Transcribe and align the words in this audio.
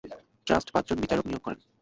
Trust 0.47 0.67
পাঁচজন 0.73 0.97
বিচারক 1.03 1.25
নিয়োগ 1.27 1.43
করে। 1.45 1.57